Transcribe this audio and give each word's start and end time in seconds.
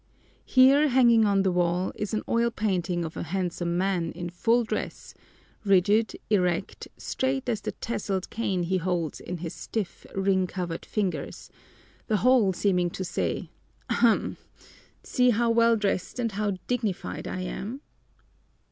Here, 0.47 0.87
hanging 0.87 1.25
on 1.25 1.43
the 1.43 1.51
wall, 1.51 1.91
is 1.93 2.11
an 2.11 2.23
oil 2.27 2.49
painting 2.49 3.05
of 3.05 3.15
a 3.15 3.21
handsome 3.21 3.77
man 3.77 4.11
in 4.13 4.31
full 4.31 4.63
dress, 4.63 5.13
rigid, 5.63 6.13
erect, 6.31 6.87
straight 6.97 7.47
as 7.47 7.61
the 7.61 7.73
tasseled 7.73 8.31
cane 8.31 8.63
he 8.63 8.77
holds 8.77 9.19
in 9.19 9.37
his 9.37 9.53
stiff, 9.53 10.07
ring 10.15 10.47
covered 10.47 10.87
fingers 10.87 11.51
the 12.07 12.17
whole 12.17 12.51
seeming 12.51 12.89
to 12.89 13.03
say, 13.05 13.51
"Ahem! 13.91 14.37
See 15.03 15.29
how 15.29 15.51
well 15.51 15.75
dressed 15.75 16.17
and 16.17 16.31
how 16.31 16.57
dignified 16.65 17.27
I 17.27 17.41
am!" 17.41 17.81